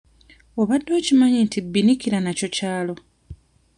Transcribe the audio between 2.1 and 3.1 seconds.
nakyo kyalo?